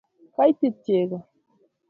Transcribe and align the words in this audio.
kaitit 0.35 0.75
chego 0.85 1.17